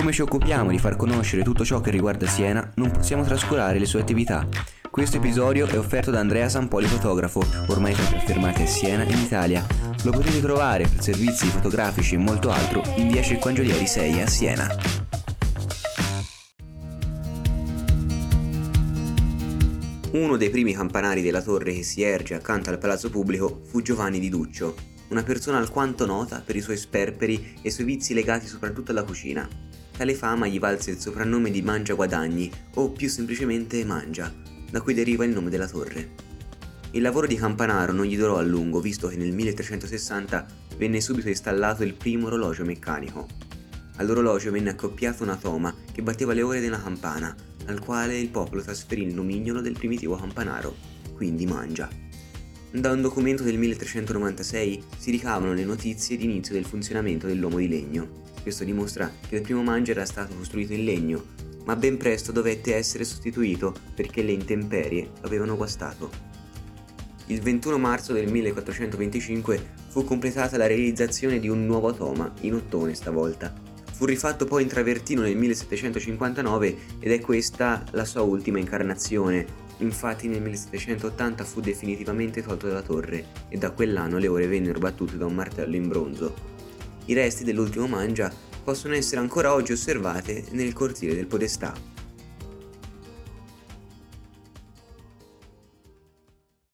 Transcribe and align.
come 0.00 0.12
ci 0.12 0.22
occupiamo 0.22 0.70
di 0.70 0.78
far 0.78 0.96
conoscere 0.96 1.42
tutto 1.42 1.62
ciò 1.62 1.82
che 1.82 1.90
riguarda 1.90 2.26
Siena, 2.26 2.72
non 2.76 2.90
possiamo 2.90 3.22
trascurare 3.22 3.78
le 3.78 3.84
sue 3.84 4.00
attività. 4.00 4.48
Questo 4.90 5.18
episodio 5.18 5.66
è 5.66 5.76
offerto 5.76 6.10
da 6.10 6.20
Andrea 6.20 6.48
Sampoli 6.48 6.86
fotografo, 6.86 7.44
ormai 7.66 7.92
tra 7.92 8.16
i 8.16 8.20
firmati 8.24 8.62
a 8.62 8.66
Siena 8.66 9.02
in 9.02 9.18
Italia. 9.18 9.66
Lo 10.04 10.10
potete 10.10 10.40
trovare 10.40 10.86
per 10.88 11.02
servizi 11.02 11.48
fotografici 11.48 12.14
e 12.14 12.18
molto 12.18 12.48
altro 12.48 12.82
in 12.96 13.08
via 13.08 13.20
Circoangelieri 13.20 13.86
6 13.86 14.22
a 14.22 14.26
Siena. 14.26 14.74
Uno 20.12 20.36
dei 20.38 20.48
primi 20.48 20.72
campanari 20.72 21.20
della 21.20 21.42
torre 21.42 21.74
che 21.74 21.82
si 21.82 22.00
erge 22.00 22.32
accanto 22.32 22.70
al 22.70 22.78
palazzo 22.78 23.10
pubblico 23.10 23.60
fu 23.66 23.82
Giovanni 23.82 24.18
di 24.18 24.30
Duccio, 24.30 24.74
una 25.08 25.22
persona 25.22 25.58
alquanto 25.58 26.06
nota 26.06 26.42
per 26.42 26.56
i 26.56 26.62
suoi 26.62 26.78
sperperi 26.78 27.58
e 27.60 27.68
i 27.68 27.70
suoi 27.70 27.84
vizi 27.84 28.14
legati 28.14 28.46
soprattutto 28.46 28.92
alla 28.92 29.04
cucina. 29.04 29.68
Tale 30.00 30.14
fama 30.14 30.46
gli 30.46 30.58
valse 30.58 30.92
il 30.92 30.98
soprannome 30.98 31.50
di 31.50 31.60
Mangia 31.60 31.92
Guadagni 31.92 32.50
o 32.76 32.90
più 32.90 33.06
semplicemente 33.06 33.84
Mangia, 33.84 34.32
da 34.70 34.80
cui 34.80 34.94
deriva 34.94 35.26
il 35.26 35.32
nome 35.32 35.50
della 35.50 35.68
torre. 35.68 36.12
Il 36.92 37.02
lavoro 37.02 37.26
di 37.26 37.34
Campanaro 37.34 37.92
non 37.92 38.06
gli 38.06 38.16
durò 38.16 38.38
a 38.38 38.42
lungo, 38.42 38.80
visto 38.80 39.08
che 39.08 39.16
nel 39.16 39.34
1360 39.34 40.46
venne 40.78 41.02
subito 41.02 41.28
installato 41.28 41.84
il 41.84 41.92
primo 41.92 42.28
orologio 42.28 42.64
meccanico. 42.64 43.26
All'orologio 43.96 44.50
venne 44.50 44.70
accoppiato 44.70 45.22
una 45.22 45.36
toma 45.36 45.74
che 45.92 46.00
batteva 46.00 46.32
le 46.32 46.40
ore 46.40 46.60
della 46.60 46.80
campana, 46.80 47.36
al 47.66 47.80
quale 47.80 48.18
il 48.18 48.30
popolo 48.30 48.62
trasferì 48.62 49.02
il 49.02 49.12
nomignolo 49.12 49.60
del 49.60 49.76
primitivo 49.76 50.16
campanaro, 50.16 50.76
quindi 51.14 51.44
Mangia. 51.44 52.09
Da 52.72 52.92
un 52.92 53.02
documento 53.02 53.42
del 53.42 53.58
1396 53.58 54.84
si 54.96 55.10
ricavano 55.10 55.54
le 55.54 55.64
notizie 55.64 56.16
di 56.16 56.22
inizio 56.22 56.54
del 56.54 56.64
funzionamento 56.64 57.26
dell'uomo 57.26 57.58
di 57.58 57.66
legno. 57.66 58.22
Questo 58.40 58.62
dimostra 58.62 59.10
che 59.28 59.34
il 59.34 59.42
primo 59.42 59.64
Mangia 59.64 59.90
era 59.90 60.04
stato 60.04 60.36
costruito 60.36 60.72
in 60.72 60.84
legno, 60.84 61.24
ma 61.64 61.74
ben 61.74 61.96
presto 61.96 62.30
dovette 62.30 62.76
essere 62.76 63.02
sostituito 63.02 63.74
perché 63.92 64.22
le 64.22 64.30
intemperie 64.30 65.10
avevano 65.22 65.56
guastato. 65.56 66.10
Il 67.26 67.40
21 67.40 67.76
marzo 67.76 68.12
del 68.12 68.30
1425 68.30 69.72
fu 69.88 70.04
completata 70.04 70.56
la 70.56 70.68
realizzazione 70.68 71.40
di 71.40 71.48
un 71.48 71.66
nuovo 71.66 71.88
atoma, 71.88 72.32
in 72.42 72.54
ottone 72.54 72.94
stavolta. 72.94 73.52
Fu 73.90 74.04
rifatto 74.04 74.44
poi 74.44 74.62
in 74.62 74.68
travertino 74.68 75.22
nel 75.22 75.36
1759 75.36 76.76
ed 77.00 77.10
è 77.10 77.18
questa 77.18 77.84
la 77.90 78.04
sua 78.04 78.22
ultima 78.22 78.60
incarnazione, 78.60 79.69
Infatti 79.80 80.28
nel 80.28 80.42
1780 80.42 81.44
fu 81.44 81.60
definitivamente 81.60 82.42
tolto 82.42 82.66
dalla 82.66 82.82
torre 82.82 83.26
e 83.48 83.56
da 83.56 83.70
quell'anno 83.70 84.18
le 84.18 84.28
ore 84.28 84.46
vennero 84.46 84.78
battute 84.78 85.16
da 85.16 85.26
un 85.26 85.34
martello 85.34 85.76
in 85.76 85.88
bronzo. 85.88 86.34
I 87.06 87.14
resti 87.14 87.44
dell'ultimo 87.44 87.86
mangia 87.86 88.32
possono 88.62 88.94
essere 88.94 89.20
ancora 89.20 89.54
oggi 89.54 89.72
osservate 89.72 90.44
nel 90.50 90.72
cortile 90.72 91.14
del 91.14 91.26
Podestà. 91.26 91.99